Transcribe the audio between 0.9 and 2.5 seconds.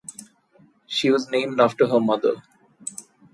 was named after her mother.